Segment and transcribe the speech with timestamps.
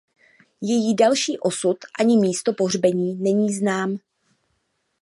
[0.61, 3.97] Její další osud ani místo pohřbení není znám.